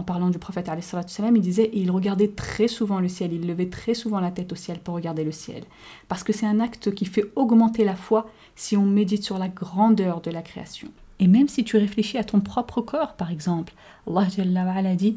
parlant 0.03 0.31
du 0.31 0.39
prophète, 0.39 0.69
wassalam, 0.69 1.37
il 1.37 1.43
disait 1.43 1.71
il 1.73 1.91
regardait 1.91 2.29
très 2.29 2.69
souvent 2.69 3.01
le 3.01 3.09
ciel, 3.09 3.33
il 3.33 3.47
levait 3.47 3.71
très 3.71 3.95
souvent 3.95 4.21
la 4.21 4.31
tête 4.31 4.53
au 4.53 4.57
ciel 4.57 4.79
pour 4.79 4.95
regarder 4.95 5.25
le 5.25 5.33
ciel. 5.33 5.65
Parce 6.07 6.23
que 6.23 6.33
c'est 6.33 6.47
un 6.47 6.61
acte 6.61 6.95
qui 6.95 7.07
fait 7.07 7.33
augmenter 7.35 7.85
la 7.85 7.97
foi 7.97 8.31
si 8.55 8.77
on 8.77 8.87
médite 8.87 9.25
sur 9.25 9.39
la 9.39 9.49
grandeur 9.49 10.21
de 10.21 10.31
la 10.31 10.43
création. 10.43 10.93
Et 11.21 11.29
même 11.29 11.49
si 11.49 11.63
tu 11.65 11.77
réfléchis 11.77 12.19
à 12.19 12.25
ton 12.25 12.41
propre 12.41 12.81
corps, 12.81 13.15
par 13.15 13.31
exemple, 13.31 13.73
Allah 14.07 14.27
Jalla 14.37 14.65
wa 14.65 14.95
dit 14.95 15.17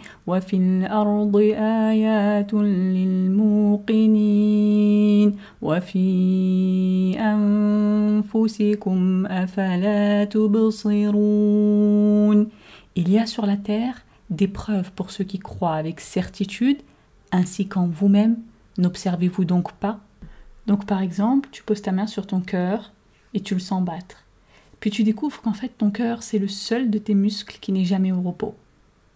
Il 12.95 13.09
y 13.09 13.19
a 13.19 13.25
sur 13.25 13.45
la 13.45 13.57
terre 13.57 14.05
des 14.29 14.47
preuves 14.47 14.91
pour 14.91 15.11
ceux 15.11 15.23
qui 15.23 15.39
croient 15.39 15.75
avec 15.75 15.99
certitude, 15.99 16.77
ainsi 17.31 17.67
qu'en 17.67 17.87
vous-même. 17.87 18.37
N'observez-vous 18.77 19.45
donc 19.45 19.73
pas? 19.73 19.99
Donc 20.67 20.85
par 20.85 21.01
exemple, 21.01 21.49
tu 21.51 21.63
poses 21.63 21.81
ta 21.81 21.91
main 21.91 22.07
sur 22.07 22.27
ton 22.27 22.41
cœur 22.41 22.93
et 23.33 23.39
tu 23.39 23.55
le 23.55 23.59
sens 23.59 23.83
battre. 23.83 24.26
Puis 24.79 24.91
tu 24.91 25.03
découvres 25.03 25.41
qu'en 25.41 25.53
fait 25.53 25.69
ton 25.77 25.89
cœur, 25.89 26.23
c'est 26.23 26.39
le 26.39 26.47
seul 26.47 26.89
de 26.89 26.97
tes 26.97 27.15
muscles 27.15 27.57
qui 27.59 27.71
n'est 27.71 27.85
jamais 27.85 28.11
au 28.11 28.21
repos. 28.21 28.55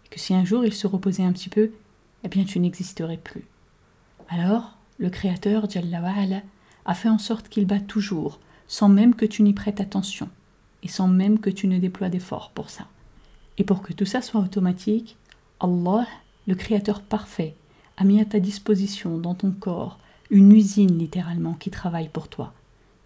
Et 0.06 0.08
que 0.08 0.20
si 0.20 0.34
un 0.34 0.44
jour 0.44 0.64
il 0.64 0.72
se 0.72 0.86
reposait 0.86 1.24
un 1.24 1.32
petit 1.32 1.48
peu, 1.48 1.70
eh 2.24 2.28
bien 2.28 2.44
tu 2.44 2.58
n'existerais 2.58 3.16
plus. 3.16 3.44
Alors, 4.28 4.76
le 4.98 5.10
Créateur, 5.10 5.68
Jalla 5.68 6.02
a 6.84 6.94
fait 6.94 7.08
en 7.08 7.18
sorte 7.18 7.48
qu'il 7.48 7.66
bat 7.66 7.80
toujours, 7.80 8.38
sans 8.66 8.88
même 8.88 9.14
que 9.14 9.26
tu 9.26 9.42
n'y 9.42 9.52
prêtes 9.52 9.80
attention, 9.80 10.28
et 10.82 10.88
sans 10.88 11.08
même 11.08 11.38
que 11.38 11.50
tu 11.50 11.66
ne 11.66 11.78
déploies 11.78 12.08
d'efforts 12.08 12.50
pour 12.54 12.70
ça. 12.70 12.86
Et 13.58 13.64
pour 13.64 13.82
que 13.82 13.92
tout 13.92 14.06
ça 14.06 14.22
soit 14.22 14.40
automatique, 14.40 15.16
Allah, 15.60 16.06
le 16.46 16.54
Créateur 16.54 17.02
parfait, 17.02 17.54
a 17.96 18.04
mis 18.04 18.20
à 18.20 18.24
ta 18.24 18.40
disposition 18.40 19.18
dans 19.18 19.34
ton 19.34 19.50
corps 19.50 19.98
une 20.30 20.52
usine 20.52 20.98
littéralement 20.98 21.54
qui 21.54 21.70
travaille 21.70 22.08
pour 22.08 22.28
toi. 22.28 22.52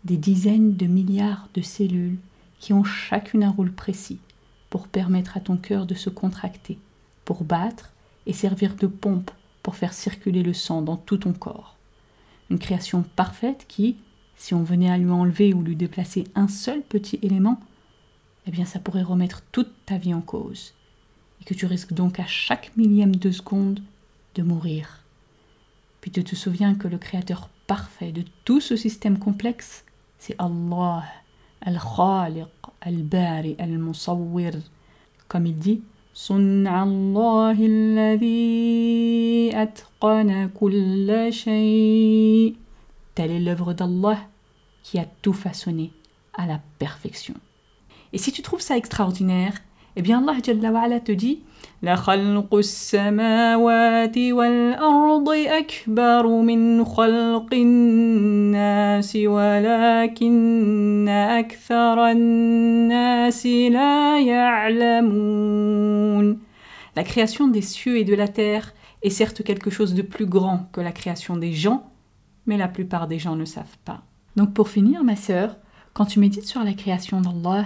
Des 0.04 0.16
dizaines 0.16 0.76
de 0.76 0.86
milliards 0.86 1.48
de 1.54 1.60
cellules 1.60 2.18
qui 2.58 2.72
ont 2.72 2.84
chacune 2.84 3.44
un 3.44 3.50
rôle 3.50 3.72
précis 3.72 4.18
pour 4.70 4.88
permettre 4.88 5.36
à 5.36 5.40
ton 5.40 5.56
cœur 5.56 5.86
de 5.86 5.94
se 5.94 6.10
contracter, 6.10 6.78
pour 7.24 7.44
battre 7.44 7.92
et 8.26 8.32
servir 8.32 8.74
de 8.74 8.86
pompe 8.86 9.30
pour 9.62 9.74
faire 9.74 9.92
circuler 9.92 10.44
le 10.44 10.54
sang 10.54 10.80
dans 10.80 10.96
tout 10.96 11.16
ton 11.16 11.32
corps. 11.32 11.74
Une 12.50 12.58
création 12.60 13.02
parfaite 13.16 13.64
qui, 13.66 13.96
si 14.36 14.54
on 14.54 14.62
venait 14.62 14.90
à 14.90 14.96
lui 14.96 15.10
enlever 15.10 15.54
ou 15.54 15.62
lui 15.62 15.74
déplacer 15.74 16.22
un 16.36 16.46
seul 16.46 16.82
petit 16.82 17.18
élément, 17.22 17.60
eh 18.46 18.52
bien 18.52 18.64
ça 18.64 18.78
pourrait 18.78 19.02
remettre 19.02 19.42
toute 19.50 19.72
ta 19.84 19.98
vie 19.98 20.14
en 20.14 20.20
cause, 20.20 20.72
et 21.40 21.44
que 21.44 21.54
tu 21.54 21.66
risques 21.66 21.94
donc 21.94 22.20
à 22.20 22.26
chaque 22.26 22.76
millième 22.76 23.16
de 23.16 23.32
seconde 23.32 23.82
de 24.36 24.42
mourir. 24.44 25.00
Puis 26.00 26.12
tu 26.12 26.22
te 26.22 26.36
souviens 26.36 26.76
que 26.76 26.86
le 26.86 26.98
créateur 26.98 27.48
parfait 27.66 28.12
de 28.12 28.22
tout 28.44 28.60
ce 28.60 28.76
système 28.76 29.18
complexe, 29.18 29.84
c'est 30.20 30.36
Allah, 30.38 31.02
Comme 35.26 35.46
il 35.46 35.58
dit, 35.58 35.82
Telle 43.14 43.30
est 43.32 43.40
l'œuvre 43.40 43.72
d'Allah 43.72 44.18
qui 44.84 45.00
a 45.00 45.06
tout 45.22 45.32
façonné 45.32 45.92
à 46.34 46.46
la 46.46 46.60
perfection. 46.78 47.34
Et 48.12 48.18
si 48.18 48.30
tu 48.30 48.42
trouves 48.42 48.60
ça 48.60 48.76
extraordinaire, 48.76 49.54
eh 49.95 50.01
bien 50.01 50.25
Allah 50.25 50.41
te 50.99 51.11
dit 51.11 51.39
لخلق 51.83 52.55
السماوات 52.55 54.17
والأرض 54.17 55.29
أكبر 55.29 56.27
من 56.27 56.85
خلق 56.85 57.53
الناس 57.53 59.15
ولكن 59.15 61.09
أكثر 61.09 62.07
الناس 62.07 63.45
لا 63.45 64.19
يعلمون 64.19 65.61
La 66.93 67.03
création 67.03 67.47
des 67.47 67.61
cieux 67.61 67.97
et 67.97 68.03
de 68.03 68.13
la 68.13 68.27
terre 68.27 68.73
est 69.01 69.09
certes 69.09 69.43
quelque 69.43 69.69
chose 69.69 69.93
de 69.93 70.01
plus 70.01 70.25
grand 70.25 70.67
que 70.73 70.81
la 70.81 70.91
création 70.91 71.37
des 71.37 71.53
gens, 71.53 71.89
mais 72.45 72.57
la 72.57 72.67
plupart 72.67 73.07
des 73.07 73.17
gens 73.17 73.37
ne 73.37 73.45
savent 73.45 73.77
pas. 73.85 74.01
Donc 74.35 74.53
pour 74.53 74.67
finir, 74.67 75.01
ma 75.05 75.15
sœur, 75.15 75.55
quand 75.93 76.03
tu 76.03 76.19
médites 76.19 76.47
sur 76.47 76.65
la 76.65 76.73
création 76.73 77.21
d'Allah, 77.21 77.65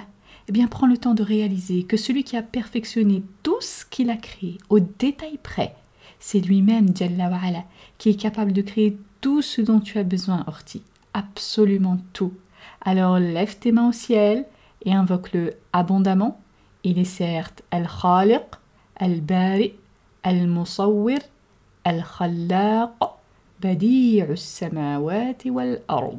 eh 0.50 0.52
bien 0.52 0.66
prends 0.66 0.88
le 0.88 0.98
temps 0.98 1.14
de 1.14 1.22
réaliser 1.22 1.84
que 1.84 1.96
celui 1.96 2.24
qui 2.24 2.36
a 2.36 2.42
perfectionné 2.42 3.22
tout 3.44 3.60
ce 3.60 3.84
qu'il 3.84 4.10
a 4.10 4.16
créé 4.16 4.58
au 4.68 4.80
détail 4.80 5.38
près, 5.40 5.76
c'est 6.18 6.40
lui-même, 6.40 6.88
Jalla 6.92 7.30
wa'ala, 7.30 7.62
qui 7.98 8.08
est 8.10 8.20
capable 8.20 8.52
de 8.52 8.60
créer 8.60 8.98
tout 9.20 9.42
ce 9.42 9.62
dont 9.62 9.78
tu 9.78 9.96
as 9.98 10.02
besoin, 10.02 10.42
Orti. 10.48 10.82
Absolument 11.14 11.98
tout. 12.12 12.32
Alors 12.80 13.20
lève 13.20 13.58
tes 13.60 13.70
mains 13.70 13.90
au 13.90 13.92
ciel 13.92 14.44
et 14.84 14.92
invoque-le 14.92 15.52
abondamment. 15.72 16.40
Il 16.82 16.98
est 16.98 17.04
certes 17.04 17.62
Al-Khaliq, 17.70 18.42
Al-Bari, 18.96 19.74
Al-Musawwir, 20.24 21.20
Al-Khallaq, 21.84 22.90
Badi'u 23.60 24.36
samawati 24.36 25.48
wal-ard. 25.48 26.18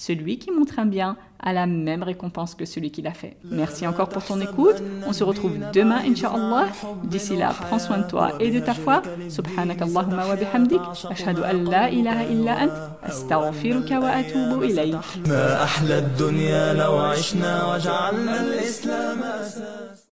celui 0.00 0.38
qui 0.38 0.50
montre 0.50 0.78
un 0.78 0.86
bien 0.86 1.18
a 1.40 1.52
la 1.52 1.66
même 1.66 2.02
récompense 2.02 2.54
que 2.54 2.64
celui 2.64 2.90
qui 2.90 3.02
l'a 3.02 3.12
fait. 3.12 3.36
Merci 3.44 3.86
encore 3.86 4.08
pour 4.08 4.24
ton 4.24 4.40
écoute. 4.40 4.76
On 5.06 5.12
se 5.12 5.22
retrouve 5.22 5.58
demain, 5.74 6.00
Inch'Allah. 6.06 6.68
D'ici 7.04 7.36
là, 7.36 7.52
prends 7.66 7.78
soin 7.78 7.98
de 7.98 8.08
toi 8.08 8.32
et 8.40 8.50
de 8.50 8.60
ta 8.60 8.72
foi. 8.72 9.02
Subhanak 9.28 9.82
Allahumma 9.82 10.26
wa 10.26 10.36
bihamdik. 10.36 10.80
Ashhadu 11.10 11.42
an 11.42 11.64
la 11.70 11.90
ilaha 11.90 12.24
illa 12.24 12.52
ant. 12.64 12.74
Astaghfiruka 13.02 14.00
wa 14.00 14.08
atubu 14.08 14.64
ilayk. 14.64 14.96